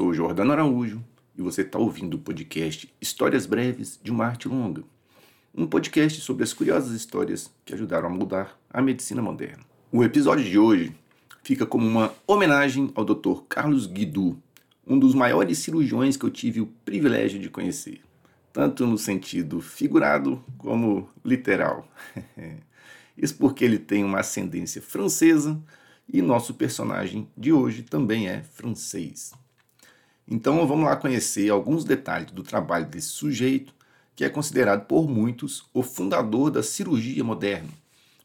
sou 0.00 0.14
Jordano 0.14 0.52
Araújo 0.52 1.04
e 1.36 1.42
você 1.42 1.60
está 1.60 1.78
ouvindo 1.78 2.14
o 2.14 2.18
podcast 2.18 2.90
Histórias 2.98 3.44
Breves 3.44 4.00
de 4.02 4.10
uma 4.10 4.24
Arte 4.24 4.48
Longa, 4.48 4.82
um 5.54 5.66
podcast 5.66 6.22
sobre 6.22 6.42
as 6.42 6.54
curiosas 6.54 6.92
histórias 6.92 7.52
que 7.66 7.74
ajudaram 7.74 8.08
a 8.08 8.10
mudar 8.10 8.58
a 8.70 8.80
medicina 8.80 9.20
moderna. 9.20 9.62
O 9.92 10.02
episódio 10.02 10.42
de 10.42 10.58
hoje 10.58 10.96
fica 11.42 11.66
como 11.66 11.86
uma 11.86 12.14
homenagem 12.26 12.90
ao 12.94 13.04
Dr. 13.04 13.42
Carlos 13.46 13.86
Guidu, 13.86 14.42
um 14.86 14.98
dos 14.98 15.14
maiores 15.14 15.58
cirurgiões 15.58 16.16
que 16.16 16.24
eu 16.24 16.30
tive 16.30 16.62
o 16.62 16.66
privilégio 16.82 17.38
de 17.38 17.50
conhecer, 17.50 18.00
tanto 18.54 18.86
no 18.86 18.96
sentido 18.96 19.60
figurado 19.60 20.42
como 20.56 21.10
literal. 21.22 21.86
Isso 23.18 23.36
porque 23.36 23.66
ele 23.66 23.78
tem 23.78 24.02
uma 24.02 24.20
ascendência 24.20 24.80
francesa 24.80 25.62
e 26.10 26.22
nosso 26.22 26.54
personagem 26.54 27.28
de 27.36 27.52
hoje 27.52 27.82
também 27.82 28.28
é 28.28 28.42
francês. 28.42 29.38
Então 30.30 30.64
vamos 30.64 30.84
lá 30.84 30.94
conhecer 30.94 31.50
alguns 31.50 31.84
detalhes 31.84 32.30
do 32.30 32.44
trabalho 32.44 32.86
desse 32.86 33.08
sujeito, 33.08 33.74
que 34.14 34.24
é 34.24 34.28
considerado 34.28 34.86
por 34.86 35.08
muitos 35.08 35.64
o 35.74 35.82
fundador 35.82 36.52
da 36.52 36.62
cirurgia 36.62 37.24
moderna, 37.24 37.70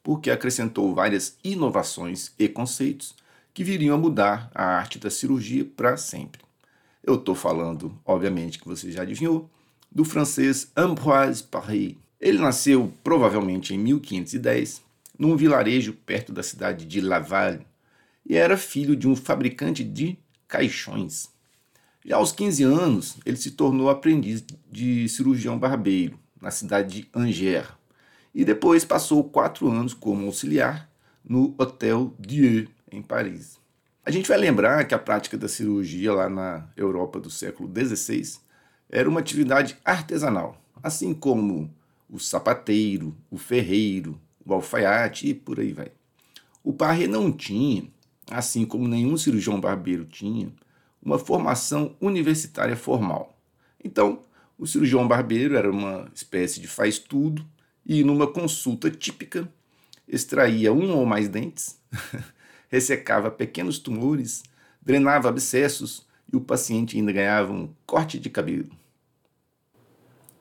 porque 0.04 0.30
acrescentou 0.30 0.94
várias 0.94 1.36
inovações 1.44 2.32
e 2.38 2.48
conceitos 2.48 3.16
que 3.56 3.64
viriam 3.64 3.96
a 3.96 4.00
mudar 4.00 4.52
a 4.54 4.64
arte 4.64 5.00
da 5.00 5.10
cirurgia 5.10 5.66
para 5.66 5.98
sempre. 5.98 6.42
Eu 7.04 7.16
estou 7.16 7.34
falando, 7.34 7.98
obviamente, 8.06 8.60
que 8.60 8.68
você 8.68 8.92
já 8.92 9.02
adivinhou, 9.02 9.50
do 9.92 10.06
francês 10.06 10.72
Ambroise 10.76 11.42
Paré. 11.42 11.96
Ele 12.20 12.38
nasceu 12.38 12.94
provavelmente 13.04 13.74
em 13.74 13.80
1510, 13.80 14.84
num 15.18 15.36
vilarejo 15.36 15.94
perto 15.94 16.32
da 16.32 16.44
cidade 16.44 16.86
de 16.86 17.02
Laval, 17.02 17.60
e 18.26 18.36
era 18.36 18.58
filho 18.58 18.96
de 18.96 19.08
um 19.08 19.16
fabricante 19.16 19.84
de 19.84 20.18
caixões. 20.48 21.35
Já 22.06 22.18
aos 22.18 22.32
15 22.32 22.62
anos, 22.62 23.18
ele 23.26 23.36
se 23.36 23.50
tornou 23.50 23.90
aprendiz 23.90 24.44
de 24.72 25.10
cirurgião 25.10 25.58
barbeiro 25.58 26.20
na 26.40 26.52
cidade 26.52 27.02
de 27.02 27.10
Angers 27.12 27.70
e 28.34 28.46
depois 28.46 28.86
passou 28.86 29.24
quatro 29.24 29.68
anos 29.72 29.92
como 29.92 30.28
auxiliar 30.28 30.88
no 31.28 31.56
Hotel 31.58 32.14
Dieu, 32.20 32.68
em 32.92 33.02
Paris. 33.02 33.58
A 34.06 34.12
gente 34.12 34.30
vai 34.30 34.38
lembrar 34.38 34.86
que 34.86 34.94
a 34.94 35.00
prática 35.00 35.36
da 35.36 35.48
cirurgia 35.48 36.14
lá 36.14 36.30
na 36.30 36.70
Europa 36.78 37.20
do 37.20 37.32
século 37.32 37.68
XVI 37.74 38.38
era 38.88 39.10
uma 39.10 39.20
atividade 39.20 39.76
artesanal, 39.84 40.62
assim 40.84 41.12
como 41.12 41.74
o 42.08 42.20
sapateiro, 42.20 43.18
o 43.32 43.38
ferreiro, 43.40 44.22
o 44.46 44.54
alfaiate 44.54 45.30
e 45.30 45.34
por 45.34 45.60
aí 45.60 45.74
vai. 45.74 45.92
O 46.64 46.72
Parré 46.72 47.08
não 47.08 47.32
tinha 47.32 47.84
assim 48.30 48.64
como 48.64 48.88
nenhum 48.88 49.18
cirurgião 49.18 49.60
barbeiro 49.60 50.06
tinha, 50.06 50.52
uma 51.06 51.20
formação 51.20 51.96
universitária 52.02 52.76
formal. 52.76 53.38
Então, 53.84 54.24
o 54.58 54.66
cirurgião 54.66 55.08
barbeiro 55.08 55.56
era 55.56 55.70
uma 55.70 56.10
espécie 56.16 56.60
de 56.60 56.68
faz-tudo 56.68 57.46
e, 57.86 58.04
numa 58.04 58.26
consulta 58.26 58.90
típica, 58.90 59.48
extraía 60.08 60.74
um 60.74 60.98
ou 60.98 61.06
mais 61.06 61.30
dentes, 61.30 61.80
ressecava 62.68 63.30
pequenos 63.30 63.78
tumores, 63.78 64.42
drenava 64.82 65.30
abscessos 65.30 66.08
e 66.32 66.36
o 66.36 66.42
paciente 66.42 66.98
ainda 66.98 67.12
ganhava 67.12 67.54
um 67.54 67.70
corte 67.86 68.18
de 68.18 68.30
cabelo. 68.30 68.72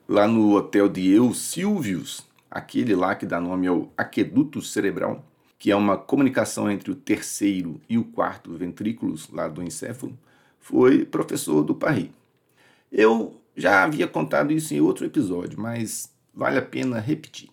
Lá 0.09 0.27
no 0.27 0.55
hotel 0.55 0.89
de 0.89 1.11
Eu 1.11 1.35
Silvius, 1.35 2.27
aquele 2.51 2.95
lá 2.95 3.15
que 3.15 3.27
dá 3.27 3.41
nome 3.41 3.67
ao 3.67 3.93
aqueduto 3.97 4.63
cerebral, 4.63 5.25
que 5.59 5.71
é 5.71 5.77
uma 5.77 5.97
comunicação 5.97 6.71
entre 6.71 6.91
o 6.91 6.95
terceiro 6.95 7.81
e 7.89 7.99
o 7.99 8.05
quarto 8.05 8.53
ventrículos 8.53 9.29
lá 9.31 9.49
do 9.49 9.63
encéfalo, 9.63 10.17
foi 10.61 11.05
professor 11.05 11.63
do 11.63 11.75
Paris. 11.75 12.11
Eu 12.91 13.41
já 13.57 13.85
havia 13.85 14.07
contado 14.07 14.53
isso 14.53 14.75
em 14.75 14.81
outro 14.81 15.05
episódio, 15.05 15.61
mas 15.61 16.13
vale 16.33 16.59
a 16.59 16.63
pena 16.63 16.99
repetir. 16.99 17.51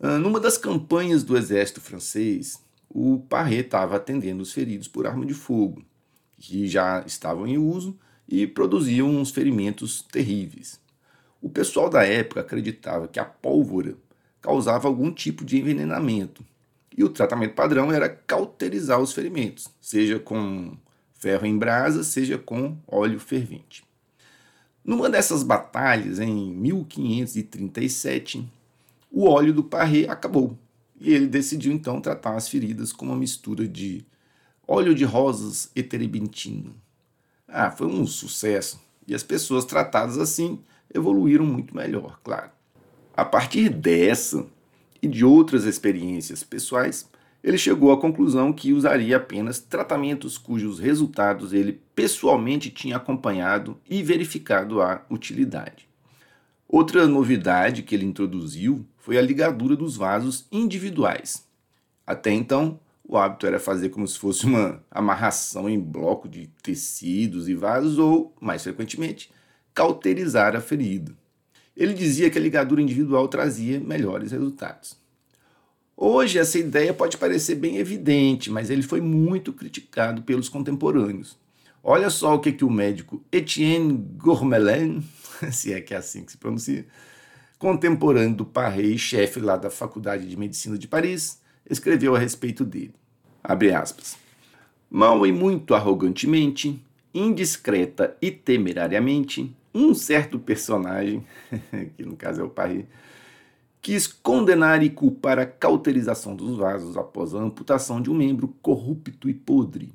Ah, 0.00 0.18
numa 0.18 0.38
das 0.38 0.56
campanhas 0.56 1.24
do 1.24 1.36
exército 1.36 1.80
francês, 1.80 2.62
o 2.88 3.18
Parré 3.28 3.56
estava 3.56 3.96
atendendo 3.96 4.42
os 4.42 4.52
feridos 4.52 4.88
por 4.88 5.06
arma 5.06 5.26
de 5.26 5.34
fogo, 5.34 5.82
que 6.36 6.68
já 6.68 7.02
estavam 7.06 7.46
em 7.46 7.58
uso 7.58 7.98
e 8.28 8.46
produziam 8.46 9.08
uns 9.08 9.30
ferimentos 9.30 10.02
terríveis. 10.02 10.80
O 11.40 11.48
pessoal 11.48 11.90
da 11.90 12.04
época 12.04 12.40
acreditava 12.40 13.08
que 13.08 13.18
a 13.18 13.24
pólvora 13.24 13.96
causava 14.40 14.88
algum 14.88 15.12
tipo 15.12 15.44
de 15.44 15.58
envenenamento, 15.58 16.44
e 16.96 17.04
o 17.04 17.08
tratamento 17.08 17.54
padrão 17.54 17.92
era 17.92 18.08
cauterizar 18.08 19.00
os 19.00 19.12
ferimentos, 19.12 19.68
seja 19.80 20.18
com 20.18 20.76
ferro 21.18 21.46
em 21.46 21.58
brasa, 21.58 22.02
seja 22.02 22.38
com 22.38 22.76
óleo 22.86 23.20
fervente. 23.20 23.84
Numa 24.84 25.10
dessas 25.10 25.42
batalhas, 25.42 26.18
em 26.18 26.50
1537, 26.54 28.48
o 29.10 29.28
óleo 29.28 29.52
do 29.52 29.62
Parré 29.62 30.08
acabou 30.08 30.56
e 31.00 31.12
ele 31.12 31.26
decidiu 31.26 31.72
então 31.72 32.00
tratar 32.00 32.36
as 32.36 32.48
feridas 32.48 32.92
com 32.92 33.06
uma 33.06 33.16
mistura 33.16 33.68
de 33.68 34.04
óleo 34.66 34.94
de 34.94 35.04
rosas 35.04 35.70
e 35.74 35.82
terebintina. 35.82 36.70
Ah, 37.46 37.70
foi 37.70 37.86
um 37.86 38.06
sucesso 38.06 38.80
e 39.06 39.14
as 39.14 39.22
pessoas 39.22 39.64
tratadas 39.64 40.18
assim 40.18 40.60
evoluíram 40.92 41.46
muito 41.46 41.74
melhor, 41.74 42.18
claro. 42.22 42.50
A 43.14 43.24
partir 43.24 43.68
dessa, 43.68 44.46
e 45.00 45.08
de 45.08 45.24
outras 45.24 45.64
experiências 45.64 46.42
pessoais, 46.42 47.08
ele 47.48 47.56
chegou 47.56 47.90
à 47.90 47.98
conclusão 47.98 48.52
que 48.52 48.74
usaria 48.74 49.16
apenas 49.16 49.58
tratamentos 49.58 50.36
cujos 50.36 50.78
resultados 50.78 51.54
ele 51.54 51.80
pessoalmente 51.94 52.68
tinha 52.68 52.96
acompanhado 52.96 53.80
e 53.88 54.02
verificado 54.02 54.82
a 54.82 55.02
utilidade. 55.08 55.88
Outra 56.68 57.06
novidade 57.06 57.82
que 57.82 57.94
ele 57.94 58.04
introduziu 58.04 58.84
foi 58.98 59.16
a 59.16 59.22
ligadura 59.22 59.74
dos 59.74 59.96
vasos 59.96 60.46
individuais. 60.52 61.48
Até 62.06 62.30
então, 62.32 62.78
o 63.02 63.16
hábito 63.16 63.46
era 63.46 63.58
fazer 63.58 63.88
como 63.88 64.06
se 64.06 64.18
fosse 64.18 64.44
uma 64.44 64.84
amarração 64.90 65.70
em 65.70 65.80
bloco 65.80 66.28
de 66.28 66.48
tecidos 66.62 67.48
e 67.48 67.54
vasos 67.54 67.98
ou, 67.98 68.36
mais 68.38 68.62
frequentemente, 68.62 69.30
cauterizar 69.72 70.54
a 70.54 70.60
ferida. 70.60 71.16
Ele 71.74 71.94
dizia 71.94 72.28
que 72.28 72.36
a 72.36 72.42
ligadura 72.42 72.82
individual 72.82 73.26
trazia 73.26 73.80
melhores 73.80 74.32
resultados. 74.32 74.98
Hoje 76.00 76.38
essa 76.38 76.56
ideia 76.56 76.94
pode 76.94 77.16
parecer 77.16 77.56
bem 77.56 77.78
evidente, 77.78 78.52
mas 78.52 78.70
ele 78.70 78.84
foi 78.84 79.00
muito 79.00 79.52
criticado 79.52 80.22
pelos 80.22 80.48
contemporâneos. 80.48 81.36
Olha 81.82 82.08
só 82.08 82.36
o 82.36 82.38
que, 82.38 82.52
que 82.52 82.64
o 82.64 82.70
médico 82.70 83.20
Etienne 83.32 83.94
Gourmelin, 84.16 85.02
se 85.50 85.72
é 85.72 85.80
que 85.80 85.92
é 85.92 85.96
assim 85.96 86.24
que 86.24 86.30
se 86.30 86.38
pronuncia, 86.38 86.86
contemporâneo 87.58 88.36
do 88.36 88.44
Parré 88.44 88.82
e 88.82 88.96
chefe 88.96 89.40
lá 89.40 89.56
da 89.56 89.70
Faculdade 89.70 90.28
de 90.28 90.36
Medicina 90.36 90.78
de 90.78 90.86
Paris, 90.86 91.40
escreveu 91.68 92.14
a 92.14 92.18
respeito 92.20 92.64
dele. 92.64 92.94
Abre 93.42 93.74
aspas. 93.74 94.16
Mal 94.88 95.26
e 95.26 95.32
muito 95.32 95.74
arrogantemente, 95.74 96.80
indiscreta 97.12 98.16
e 98.22 98.30
temerariamente, 98.30 99.52
um 99.74 99.92
certo 99.94 100.38
personagem, 100.38 101.26
que 101.96 102.04
no 102.04 102.14
caso 102.14 102.40
é 102.40 102.44
o 102.44 102.48
Parry, 102.48 102.86
quis 103.80 104.06
condenar 104.06 104.82
e 104.82 104.90
culpar 104.90 105.38
a 105.38 105.46
cauterização 105.46 106.34
dos 106.34 106.56
vasos 106.56 106.96
após 106.96 107.34
a 107.34 107.38
amputação 107.38 108.00
de 108.00 108.10
um 108.10 108.14
membro 108.14 108.48
corrupto 108.60 109.28
e 109.28 109.34
podre. 109.34 109.92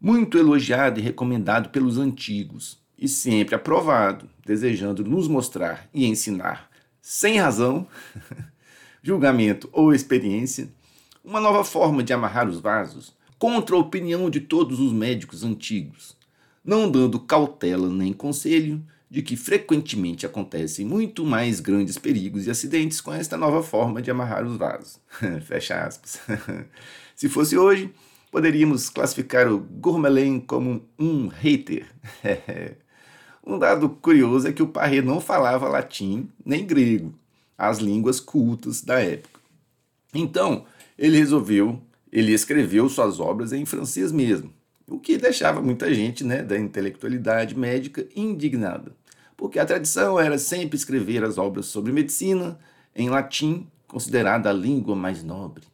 Muito 0.00 0.38
elogiado 0.38 0.98
e 0.98 1.02
recomendado 1.02 1.68
pelos 1.70 1.98
antigos, 1.98 2.80
e 2.98 3.08
sempre 3.08 3.54
aprovado, 3.54 4.28
desejando 4.44 5.04
nos 5.04 5.28
mostrar 5.28 5.88
e 5.92 6.06
ensinar, 6.06 6.70
sem 7.00 7.38
razão, 7.38 7.86
julgamento 9.02 9.68
ou 9.72 9.92
experiência, 9.92 10.68
uma 11.24 11.40
nova 11.40 11.64
forma 11.64 12.02
de 12.02 12.12
amarrar 12.12 12.48
os 12.48 12.60
vasos, 12.60 13.14
contra 13.38 13.74
a 13.74 13.78
opinião 13.78 14.30
de 14.30 14.40
todos 14.40 14.78
os 14.78 14.92
médicos 14.92 15.42
antigos, 15.42 16.16
não 16.64 16.88
dando 16.88 17.18
cautela 17.18 17.88
nem 17.88 18.12
conselho 18.12 18.80
de 19.12 19.20
que 19.20 19.36
frequentemente 19.36 20.24
acontecem 20.24 20.86
muito 20.86 21.22
mais 21.22 21.60
grandes 21.60 21.98
perigos 21.98 22.46
e 22.46 22.50
acidentes 22.50 22.98
com 22.98 23.12
esta 23.12 23.36
nova 23.36 23.62
forma 23.62 24.00
de 24.00 24.10
amarrar 24.10 24.42
os 24.42 24.56
vasos. 24.56 24.98
Fecha 25.44 25.84
aspas. 25.84 26.18
Se 27.14 27.28
fosse 27.28 27.58
hoje, 27.58 27.92
poderíamos 28.30 28.88
classificar 28.88 29.52
o 29.52 29.58
Gourmelin 29.58 30.40
como 30.40 30.82
um 30.98 31.28
hater. 31.28 31.86
um 33.46 33.58
dado 33.58 33.90
curioso 33.90 34.48
é 34.48 34.52
que 34.52 34.62
o 34.62 34.68
Parré 34.68 35.02
não 35.02 35.20
falava 35.20 35.68
latim 35.68 36.30
nem 36.42 36.66
grego, 36.66 37.12
as 37.58 37.80
línguas 37.80 38.18
cultas 38.18 38.80
da 38.80 38.98
época. 38.98 39.40
Então, 40.14 40.64
ele 40.98 41.18
resolveu, 41.18 41.82
ele 42.10 42.32
escreveu 42.32 42.88
suas 42.88 43.20
obras 43.20 43.52
em 43.52 43.66
francês 43.66 44.10
mesmo, 44.10 44.50
o 44.88 44.98
que 44.98 45.18
deixava 45.18 45.60
muita 45.60 45.92
gente 45.92 46.24
né, 46.24 46.42
da 46.42 46.58
intelectualidade 46.58 47.54
médica 47.54 48.06
indignada 48.16 49.01
porque 49.42 49.58
a 49.58 49.66
tradição 49.66 50.20
era 50.20 50.38
sempre 50.38 50.76
escrever 50.76 51.24
as 51.24 51.36
obras 51.36 51.66
sobre 51.66 51.90
medicina 51.90 52.56
em 52.94 53.10
latim, 53.10 53.66
considerada 53.88 54.48
a 54.48 54.52
língua 54.52 54.94
mais 54.94 55.24
nobre. 55.24 55.64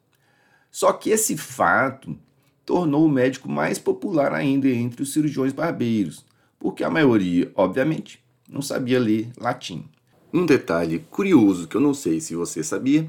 Só 0.71 0.91
que 0.91 1.11
esse 1.11 1.37
fato 1.37 2.17
tornou 2.65 3.05
o 3.05 3.11
médico 3.11 3.47
mais 3.47 3.79
popular 3.79 4.33
ainda 4.33 4.71
entre 4.71 5.03
os 5.03 5.13
cirurgiões 5.13 5.53
barbeiros, 5.53 6.25
porque 6.59 6.83
a 6.83 6.89
maioria, 6.89 7.53
obviamente, 7.55 8.25
não 8.49 8.63
sabia 8.63 8.99
ler 8.99 9.31
latim. 9.37 9.85
Um 10.33 10.47
detalhe 10.47 11.01
curioso 11.11 11.69
que 11.69 11.77
eu 11.77 11.81
não 11.83 11.93
sei 11.93 12.23
se 12.23 12.35
você 12.35 12.65
sabia 12.65 13.07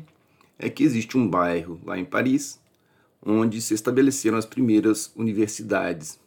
é 0.58 0.70
que 0.70 0.84
existe 0.84 1.18
um 1.18 1.26
bairro 1.26 1.80
lá 1.86 1.98
em 1.98 2.04
Paris 2.04 2.60
onde 3.26 3.62
se 3.62 3.74
estabeleceram 3.74 4.38
as 4.38 4.46
primeiras 4.46 5.10
universidades. 5.16 6.20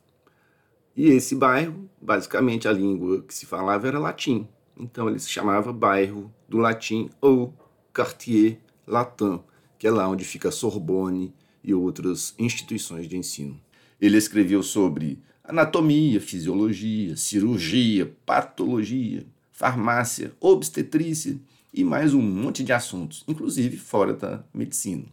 E 0.96 1.06
esse 1.06 1.34
bairro, 1.34 1.88
basicamente 2.00 2.68
a 2.68 2.72
língua 2.72 3.22
que 3.22 3.34
se 3.34 3.46
falava 3.46 3.88
era 3.88 3.98
latim. 3.98 4.46
Então 4.78 5.08
ele 5.08 5.18
se 5.18 5.30
chamava 5.30 5.72
bairro 5.72 6.32
do 6.48 6.58
latim 6.58 7.08
ou 7.20 7.54
Quartier 7.94 8.58
Latin, 8.86 9.40
que 9.78 9.86
é 9.86 9.90
lá 9.90 10.08
onde 10.08 10.24
fica 10.24 10.50
Sorbonne 10.50 11.32
e 11.62 11.72
outras 11.72 12.34
instituições 12.38 13.08
de 13.08 13.16
ensino. 13.16 13.60
Ele 14.00 14.16
escreveu 14.16 14.62
sobre 14.62 15.22
anatomia, 15.44 16.20
fisiologia, 16.20 17.16
cirurgia, 17.16 18.14
patologia, 18.26 19.26
farmácia, 19.50 20.32
obstetrícia 20.40 21.38
e 21.72 21.84
mais 21.84 22.12
um 22.12 22.20
monte 22.20 22.62
de 22.62 22.72
assuntos, 22.72 23.24
inclusive 23.26 23.76
fora 23.76 24.12
da 24.12 24.44
medicina. 24.52 25.04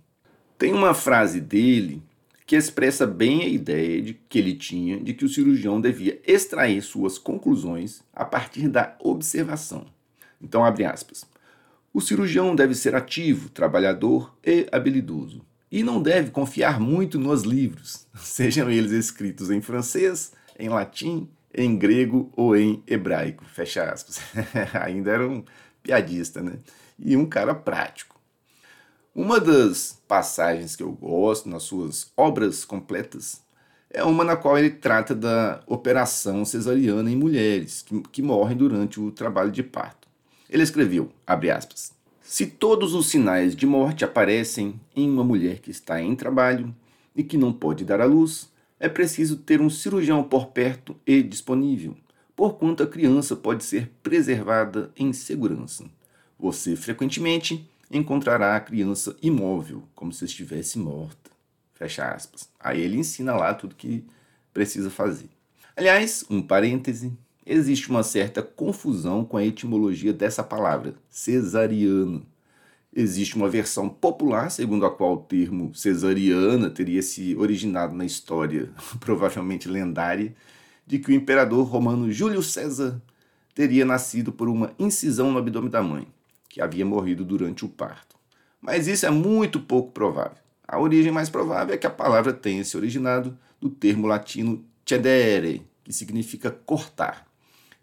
Tem 0.57 0.73
uma 0.73 0.93
frase 0.93 1.39
dele 1.39 2.03
que 2.49 2.55
expressa 2.55 3.05
bem 3.05 3.43
a 3.43 3.47
ideia 3.47 4.01
de 4.01 4.15
que 4.27 4.39
ele 4.39 4.55
tinha 4.55 4.99
de 4.99 5.13
que 5.13 5.23
o 5.23 5.29
cirurgião 5.29 5.79
devia 5.79 6.19
extrair 6.25 6.81
suas 6.81 7.19
conclusões 7.19 8.01
a 8.11 8.25
partir 8.25 8.67
da 8.67 8.95
observação. 8.99 9.85
Então, 10.41 10.65
abre 10.65 10.83
aspas. 10.83 11.23
O 11.93 12.01
cirurgião 12.01 12.55
deve 12.55 12.73
ser 12.73 12.95
ativo, 12.95 13.49
trabalhador 13.49 14.35
e 14.43 14.67
habilidoso. 14.71 15.45
E 15.71 15.83
não 15.83 16.01
deve 16.01 16.31
confiar 16.31 16.79
muito 16.79 17.19
nos 17.19 17.43
livros, 17.43 18.07
sejam 18.17 18.67
eles 18.67 18.93
escritos 18.93 19.51
em 19.51 19.61
francês, 19.61 20.31
em 20.57 20.69
latim, 20.69 21.29
em 21.53 21.77
grego 21.77 22.33
ou 22.35 22.57
em 22.57 22.81
hebraico. 22.87 23.45
Fecha 23.45 23.83
aspas. 23.91 24.21
Ainda 24.81 25.11
era 25.11 25.29
um 25.29 25.43
piadista, 25.83 26.41
né? 26.41 26.53
E 26.97 27.15
um 27.15 27.27
cara 27.27 27.53
prático. 27.53 28.18
Uma 29.21 29.37
das 29.37 30.01
passagens 30.07 30.77
que 30.77 30.81
eu 30.81 30.93
gosto 30.93 31.49
nas 31.49 31.63
suas 31.63 32.09
obras 32.15 32.63
completas 32.63 33.41
é 33.89 34.01
uma 34.01 34.23
na 34.23 34.37
qual 34.37 34.57
ele 34.57 34.69
trata 34.69 35.13
da 35.13 35.61
operação 35.67 36.45
cesariana 36.45 37.11
em 37.11 37.17
mulheres 37.17 37.81
que, 37.81 37.99
que 38.13 38.21
morrem 38.21 38.55
durante 38.55 38.97
o 38.97 39.11
trabalho 39.11 39.51
de 39.51 39.61
parto. 39.61 40.07
Ele 40.49 40.63
escreveu, 40.63 41.11
aspas, 41.27 41.91
se 42.21 42.45
todos 42.45 42.93
os 42.93 43.09
sinais 43.09 43.57
de 43.57 43.65
morte 43.65 44.05
aparecem 44.05 44.79
em 44.95 45.09
uma 45.09 45.25
mulher 45.25 45.59
que 45.59 45.69
está 45.69 46.01
em 46.01 46.15
trabalho 46.15 46.73
e 47.13 47.21
que 47.21 47.37
não 47.37 47.51
pode 47.51 47.83
dar 47.83 47.99
à 47.99 48.05
luz, 48.05 48.49
é 48.79 48.87
preciso 48.87 49.35
ter 49.35 49.59
um 49.59 49.69
cirurgião 49.69 50.23
por 50.23 50.45
perto 50.45 50.95
e 51.05 51.21
disponível, 51.21 51.93
porquanto 52.37 52.83
a 52.83 52.87
criança 52.87 53.35
pode 53.35 53.65
ser 53.65 53.91
preservada 54.01 54.93
em 54.95 55.11
segurança. 55.11 55.83
Você 56.39 56.77
frequentemente 56.77 57.69
encontrará 57.91 58.55
a 58.55 58.59
criança 58.59 59.15
imóvel, 59.21 59.83
como 59.95 60.13
se 60.13 60.25
estivesse 60.25 60.77
morta. 60.77 61.31
Fecha 61.73 62.07
aspas. 62.07 62.49
Aí 62.59 62.81
ele 62.81 62.97
ensina 62.97 63.35
lá 63.35 63.53
tudo 63.53 63.75
que 63.75 64.05
precisa 64.53 64.89
fazer. 64.89 65.29
Aliás, 65.75 66.25
um 66.29 66.41
parêntese, 66.41 67.13
existe 67.45 67.89
uma 67.89 68.03
certa 68.03 68.43
confusão 68.43 69.23
com 69.23 69.37
a 69.37 69.45
etimologia 69.45 70.13
dessa 70.13 70.43
palavra, 70.43 70.93
cesariano. 71.09 72.25
Existe 72.93 73.35
uma 73.35 73.49
versão 73.49 73.87
popular, 73.87 74.51
segundo 74.51 74.85
a 74.85 74.91
qual 74.91 75.13
o 75.13 75.17
termo 75.17 75.73
cesariana 75.73 76.69
teria 76.69 77.01
se 77.01 77.35
originado 77.35 77.95
na 77.95 78.05
história, 78.05 78.69
provavelmente 78.99 79.69
lendária, 79.69 80.35
de 80.85 80.99
que 80.99 81.11
o 81.11 81.13
imperador 81.13 81.65
romano 81.65 82.11
Júlio 82.11 82.43
César 82.43 83.01
teria 83.55 83.85
nascido 83.85 84.31
por 84.31 84.49
uma 84.49 84.73
incisão 84.77 85.31
no 85.31 85.37
abdômen 85.37 85.69
da 85.69 85.81
mãe 85.81 86.07
que 86.49 86.59
havia 86.59 86.85
morrido 86.85 87.23
durante 87.23 87.63
o 87.63 87.69
parto. 87.69 88.17
Mas 88.59 88.87
isso 88.87 89.05
é 89.05 89.09
muito 89.09 89.59
pouco 89.59 89.91
provável. 89.91 90.37
A 90.67 90.79
origem 90.79 91.11
mais 91.11 91.29
provável 91.29 91.73
é 91.73 91.77
que 91.77 91.87
a 91.87 91.91
palavra 91.91 92.33
tenha 92.33 92.63
se 92.65 92.75
originado 92.75 93.37
do 93.61 93.69
termo 93.69 94.07
latino 94.07 94.65
cedere, 94.85 95.65
que 95.83 95.93
significa 95.93 96.51
cortar. 96.51 97.27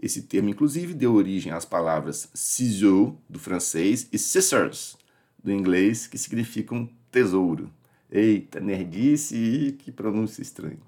Esse 0.01 0.23
termo, 0.23 0.51
inclusive, 0.51 0.93
deu 0.93 1.15
origem 1.15 1.53
às 1.53 1.65
palavras 1.65 2.29
ciseau, 2.35 3.19
do 3.29 3.39
francês, 3.39 4.09
e 4.13 4.19
scissors, 4.19 4.97
do 5.43 5.51
inglês, 5.51 6.07
que 6.07 6.19
significam 6.19 6.89
tesouro. 7.11 7.71
Eita, 8.11 8.61
nerdice 8.61 9.77
que 9.79 9.91
pronúncia 9.91 10.43
estranha. 10.43 10.79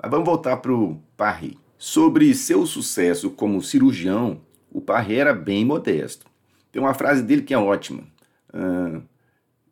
Mas 0.00 0.10
vamos 0.10 0.26
voltar 0.26 0.58
para 0.58 0.72
o 0.72 1.00
Parry. 1.16 1.58
Sobre 1.78 2.34
seu 2.34 2.66
sucesso 2.66 3.30
como 3.30 3.62
cirurgião, 3.62 4.40
o 4.70 4.80
Parry 4.80 5.16
era 5.16 5.34
bem 5.34 5.64
modesto. 5.64 6.26
Tem 6.72 6.82
uma 6.82 6.94
frase 6.94 7.22
dele 7.22 7.42
que 7.42 7.52
é 7.52 7.58
ótima. 7.58 8.02
Uh, 8.52 9.02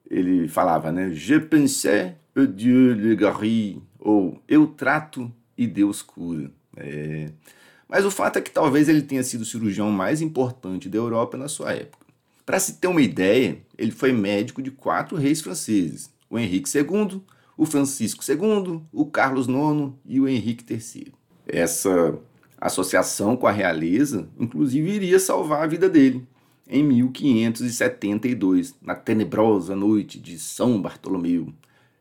ele 0.09 0.47
falava, 0.47 0.93
né? 0.93 1.11
Je 1.11 1.41
pensais 1.41 2.15
Dieu 2.55 2.95
le 2.95 3.17
guérit, 3.17 3.81
ou 3.99 4.41
eu 4.47 4.67
trato 4.67 5.33
e 5.57 5.67
Deus 5.67 6.03
cura. 6.03 6.51
É... 6.77 7.31
Mas 7.89 8.05
o 8.05 8.11
fato 8.11 8.39
é 8.39 8.41
que 8.41 8.51
talvez 8.51 8.89
ele 8.89 9.03
tenha 9.03 9.23
sido 9.23 9.41
o 9.41 9.47
cirurgião 9.47 9.91
mais 9.91 10.23
importante 10.23 10.89
da 10.89 10.97
Europa 10.97 11.37
na 11.37 11.49
sua 11.49 11.73
época. 11.73 12.07
Para 12.47 12.61
se 12.61 12.75
ter 12.75 12.87
uma 12.87 13.03
ideia, 13.03 13.59
ele 13.77 13.91
foi 13.91 14.13
médico 14.13 14.63
de 14.63 14.71
quatro 14.71 15.17
reis 15.17 15.41
franceses: 15.41 16.11
o 16.29 16.39
Henrique 16.39 16.71
II, 16.77 17.23
o 17.57 17.67
Francisco 17.67 18.25
II, 18.27 18.83
o 18.93 19.07
Carlos 19.07 19.47
IX 19.47 19.93
e 20.05 20.21
o 20.21 20.29
Henrique 20.29 20.65
III. 20.73 21.13
Essa 21.47 22.19
associação 22.61 23.37
com 23.37 23.47
a 23.47 23.53
realeza, 23.53 24.29
inclusive, 24.39 24.91
iria 24.91 25.19
salvar 25.19 25.63
a 25.63 25.67
vida 25.67 25.89
dele, 25.89 26.27
em 26.73 26.85
1572, 26.85 28.77
na 28.81 28.95
tenebrosa 28.95 29.75
noite 29.75 30.21
de 30.21 30.39
São 30.39 30.81
Bartolomeu. 30.81 31.53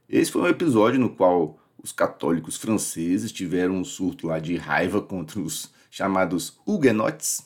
Esse 0.08 0.32
foi 0.32 0.44
um 0.44 0.48
episódio 0.48 1.00
no 1.00 1.10
qual 1.10 1.60
os 1.82 1.92
católicos 1.92 2.56
franceses 2.56 3.32
tiveram 3.32 3.78
um 3.78 3.84
surto 3.84 4.28
lá 4.28 4.38
de 4.38 4.56
raiva 4.58 5.02
contra 5.02 5.40
os 5.40 5.72
chamados 5.90 6.60
huguenotes, 6.68 7.42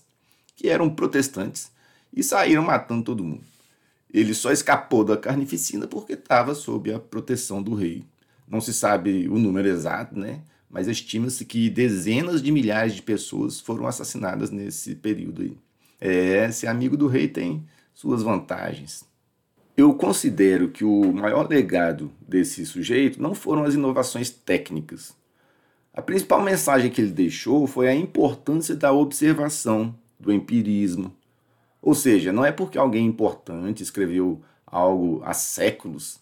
que 0.54 0.68
eram 0.68 0.94
protestantes, 0.94 1.72
e 2.14 2.22
saíram 2.22 2.62
matando 2.62 3.04
todo 3.04 3.24
mundo. 3.24 3.46
Ele 4.14 4.34
só 4.34 4.52
escapou 4.52 5.06
da 5.06 5.16
carnificina 5.16 5.88
porque 5.88 6.14
estava 6.14 6.54
sob 6.54 6.94
a 6.94 7.00
proteção 7.00 7.64
do 7.64 7.74
rei. 7.74 8.04
Não 8.46 8.60
se 8.60 8.74
sabe 8.74 9.30
o 9.30 9.40
número 9.40 9.70
exato, 9.70 10.20
né? 10.20 10.42
Mas 10.70 10.90
estima-se 10.90 11.46
que 11.46 11.70
dezenas 11.70 12.44
de 12.44 12.52
milhares 12.52 12.94
de 12.94 13.02
pessoas 13.02 13.62
foram 13.62 13.88
assassinadas 13.88 14.52
nesse 14.52 14.94
período 14.94 15.42
aí. 15.42 15.58
É, 16.06 16.52
ser 16.52 16.68
amigo 16.68 16.98
do 16.98 17.08
rei 17.08 17.30
tem 17.30 17.66
suas 17.94 18.22
vantagens. 18.22 19.06
Eu 19.78 19.94
considero 19.94 20.68
que 20.68 20.84
o 20.84 21.14
maior 21.14 21.48
legado 21.48 22.12
desse 22.28 22.66
sujeito 22.66 23.22
não 23.22 23.34
foram 23.34 23.64
as 23.64 23.74
inovações 23.74 24.30
técnicas. 24.30 25.16
A 25.94 26.02
principal 26.02 26.42
mensagem 26.42 26.92
que 26.92 27.00
ele 27.00 27.12
deixou 27.12 27.66
foi 27.66 27.88
a 27.88 27.96
importância 27.96 28.76
da 28.76 28.92
observação, 28.92 29.96
do 30.20 30.34
empirismo. 30.34 31.16
Ou 31.82 31.96
seja, 31.96 32.34
não 32.34 32.44
é 32.44 32.52
porque 32.52 32.78
alguém 32.78 33.06
importante 33.06 33.82
escreveu 33.82 34.42
algo 34.68 35.22
há 35.24 35.34
séculos 35.34 36.20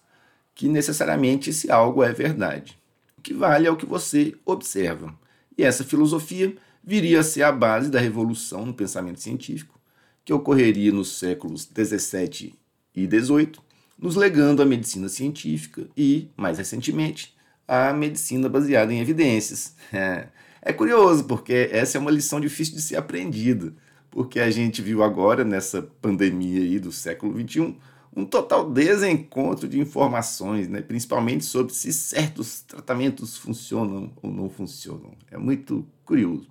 que 0.53 0.67
necessariamente 0.67 1.49
esse 1.49 1.71
algo 1.71 2.03
é 2.03 2.13
verdade. 2.13 2.77
O 3.17 3.21
que 3.23 3.33
vale 3.33 3.65
é 3.65 3.71
o 3.71 3.77
que 3.77 3.87
você 3.87 4.35
observa. 4.45 5.11
E 5.57 5.63
essa 5.63 5.83
filosofia 5.83 6.55
viria 6.83 7.19
a 7.19 7.23
ser 7.23 7.43
a 7.43 7.51
base 7.51 7.89
da 7.89 7.99
revolução 7.99 8.65
no 8.65 8.73
pensamento 8.73 9.19
científico, 9.19 9.79
que 10.23 10.33
ocorreria 10.33 10.91
nos 10.91 11.17
séculos 11.17 11.65
17 11.65 12.53
e 12.95 13.07
18, 13.07 13.61
nos 13.97 14.15
legando 14.15 14.61
a 14.61 14.65
medicina 14.65 15.07
científica 15.07 15.87
e, 15.95 16.29
mais 16.35 16.57
recentemente, 16.57 17.35
a 17.67 17.93
medicina 17.93 18.49
baseada 18.49 18.93
em 18.93 18.99
evidências. 18.99 19.75
É, 19.93 20.27
é 20.61 20.73
curioso, 20.73 21.25
porque 21.25 21.69
essa 21.71 21.97
é 21.97 22.01
uma 22.01 22.11
lição 22.11 22.39
difícil 22.39 22.75
de 22.75 22.81
ser 22.81 22.97
aprendida, 22.97 23.73
porque 24.09 24.39
a 24.39 24.51
gente 24.51 24.81
viu 24.81 25.03
agora, 25.03 25.43
nessa 25.43 25.81
pandemia 26.01 26.61
aí 26.61 26.79
do 26.79 26.91
século 26.91 27.39
XXI, 27.39 27.77
um 28.13 28.25
total 28.25 28.69
desencontro 28.69 29.69
de 29.69 29.79
informações, 29.79 30.67
né? 30.67 30.81
principalmente 30.81 31.45
sobre 31.45 31.73
se 31.73 31.93
certos 31.93 32.61
tratamentos 32.61 33.37
funcionam 33.37 34.11
ou 34.21 34.31
não 34.31 34.49
funcionam. 34.49 35.13
É 35.29 35.37
muito 35.37 35.87
curioso. 36.03 36.47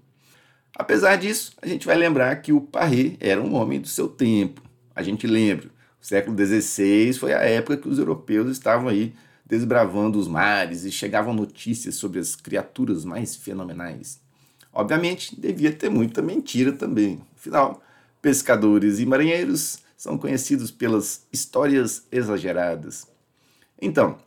Apesar 0.75 1.17
disso, 1.17 1.53
a 1.61 1.67
gente 1.67 1.87
vai 1.87 1.97
lembrar 1.97 2.35
que 2.37 2.53
o 2.53 2.61
Parré 2.61 3.17
era 3.21 3.41
um 3.41 3.55
homem 3.55 3.81
do 3.81 3.89
seu 3.89 4.09
tempo. 4.09 4.63
A 4.95 5.03
gente 5.03 5.27
lembra, 5.27 5.69
o 6.01 6.07
século 6.07 6.37
XVI 6.37 7.13
foi 7.15 7.33
a 7.33 7.41
época 7.41 7.77
que 7.77 7.89
os 7.89 7.99
europeus 7.99 8.51
estavam 8.51 8.89
aí 8.89 9.15
desbravando 9.45 10.19
os 10.19 10.29
mares 10.29 10.85
e 10.85 10.93
chegavam 10.93 11.35
notícias 11.35 11.97
sobre 11.97 12.21
as 12.21 12.37
criaturas 12.37 13.05
mais 13.05 13.35
fenomenais. 13.35 14.21
Obviamente, 14.73 15.39
devia 15.39 15.73
ter 15.73 15.91
muita 15.91 16.23
mentira 16.23 16.73
também. 16.73 17.21
Afinal, 17.37 17.83
pescadores 18.23 19.01
e 19.01 19.07
marinheiros 19.07 19.81
são 19.97 20.17
conhecidos 20.17 20.71
pelas 20.71 21.27
histórias 21.33 22.07
exageradas. 22.13 23.07
Então, 23.83 24.19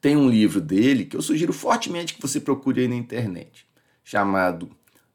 tem 0.00 0.16
um 0.16 0.28
livro 0.28 0.60
dele 0.60 1.04
que 1.04 1.16
eu 1.16 1.22
sugiro 1.22 1.52
fortemente 1.52 2.14
que 2.14 2.22
você 2.22 2.40
procure 2.40 2.80
aí 2.80 2.88
na 2.88 2.96
internet, 2.96 3.66
chamado 4.02 4.70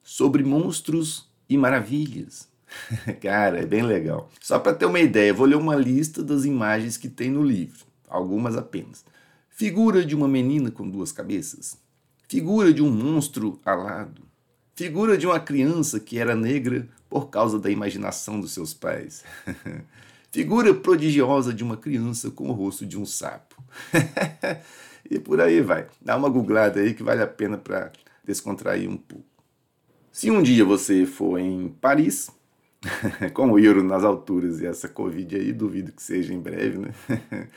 sobre 0.10 0.44
monstros 0.44 1.30
e 1.48 1.56
maravilhas. 1.56 2.50
Cara, 3.22 3.60
é 3.60 3.66
bem 3.66 3.84
legal. 3.84 4.28
Só 4.42 4.58
para 4.58 4.74
ter 4.74 4.88
uma 4.88 5.00
ideia, 5.00 5.32
vou 5.32 5.46
ler 5.46 5.56
uma 5.56 5.76
lista 5.76 6.24
das 6.24 6.46
imagens 6.46 6.98
que 6.98 7.08
tem 7.08 7.30
no 7.30 7.44
livro, 7.44 7.86
algumas 8.08 8.58
apenas. 8.58 9.06
Figura 9.52 10.04
de 10.04 10.16
uma 10.16 10.28
menina 10.28 10.72
com 10.72 10.90
duas 10.90 11.12
cabeças. 11.12 11.78
Figura 12.28 12.74
de 12.74 12.82
um 12.82 12.90
monstro 12.90 13.62
alado. 13.64 14.24
Figura 14.76 15.16
de 15.16 15.28
uma 15.28 15.40
criança 15.40 16.00
que 16.00 16.18
era 16.18 16.36
negra 16.36 16.90
por 17.08 17.30
causa 17.30 17.60
da 17.60 17.70
imaginação 17.70 18.42
dos 18.42 18.52
seus 18.52 18.74
pais. 18.74 19.24
Figura 20.34 20.74
prodigiosa 20.74 21.54
de 21.54 21.64
uma 21.64 21.78
criança 21.78 22.32
com 22.32 22.50
o 22.50 22.54
rosto 22.54 22.84
de 22.84 22.98
um 22.98 23.06
sapo. 23.06 23.64
e 25.10 25.20
por 25.20 25.40
aí 25.40 25.62
vai. 25.62 25.86
Dá 26.02 26.18
uma 26.18 26.30
googlada 26.30 26.80
aí 26.80 26.96
que 26.96 27.04
vale 27.04 27.22
a 27.22 27.28
pena 27.28 27.60
para 27.60 27.92
descontrair 28.26 28.90
um 28.90 28.98
pouco. 28.98 29.29
Se 30.12 30.32
um 30.32 30.42
dia 30.42 30.66
você 30.66 31.06
for 31.06 31.38
em 31.38 31.70
Paris, 31.80 32.32
com 33.34 33.52
o 33.52 33.60
euro 33.60 33.84
nas 33.84 34.04
alturas 34.04 34.60
e 34.60 34.66
essa 34.66 34.90
Covid 34.90 35.36
aí, 35.36 35.54
duvido 35.54 35.92
que 35.92 36.02
seja 36.02 36.34
em 36.34 36.40
breve, 36.40 36.80
né? 36.80 36.94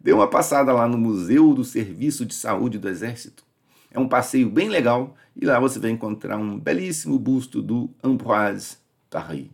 Dê 0.00 0.12
uma 0.12 0.28
passada 0.28 0.72
lá 0.72 0.86
no 0.86 0.96
Museu 0.96 1.52
do 1.52 1.64
Serviço 1.64 2.24
de 2.24 2.34
Saúde 2.34 2.78
do 2.78 2.88
Exército. 2.88 3.42
É 3.90 3.98
um 3.98 4.08
passeio 4.08 4.48
bem 4.48 4.68
legal 4.68 5.16
e 5.34 5.44
lá 5.44 5.58
você 5.58 5.80
vai 5.80 5.90
encontrar 5.90 6.36
um 6.36 6.58
belíssimo 6.58 7.18
busto 7.18 7.60
do 7.60 7.90
Ambroise 8.02 8.76
Paré. 9.10 9.46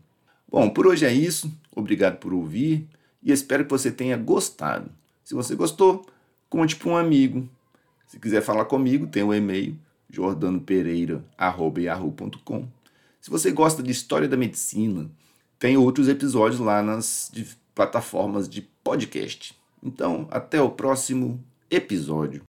Bom, 0.47 0.69
por 0.69 0.87
hoje 0.87 1.07
é 1.07 1.13
isso. 1.13 1.51
Obrigado 1.75 2.19
por 2.19 2.35
ouvir 2.35 2.87
e 3.23 3.33
espero 3.33 3.65
que 3.65 3.71
você 3.71 3.91
tenha 3.91 4.19
gostado. 4.19 4.91
Se 5.25 5.35
você 5.35 5.55
gostou, 5.55 6.05
conte 6.51 6.77
para 6.77 6.91
um 6.91 6.97
amigo. 6.97 7.49
Se 8.07 8.21
quiser 8.21 8.43
falar 8.43 8.67
comigo, 8.67 9.07
tem 9.07 9.23
o 9.23 9.29
um 9.29 9.35
e-mail 9.35 9.77
jordanopereira.com. 10.15 12.69
Se 13.21 13.31
você 13.31 13.51
gosta 13.51 13.83
de 13.83 13.91
história 13.91 14.29
da 14.29 14.37
medicina, 14.37 15.11
tem 15.59 15.77
outros 15.77 16.07
episódios 16.09 16.61
lá 16.61 16.81
nas 16.83 17.33
plataformas 17.75 18.49
de 18.49 18.63
podcast. 18.63 19.55
Então, 19.83 20.29
até 20.31 20.61
o 20.61 20.71
próximo 20.71 21.43
episódio. 21.71 22.43